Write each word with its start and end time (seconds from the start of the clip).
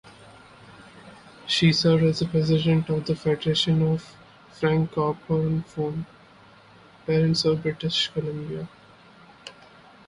She 1.45 1.71
served 1.71 2.03
as 2.05 2.23
President 2.23 2.89
of 2.89 3.05
the 3.05 3.15
Federation 3.15 3.83
of 3.83 4.15
Francophone 4.51 6.07
Parents 7.05 7.45
of 7.45 7.61
British 7.61 8.07
Columbia. 8.07 8.67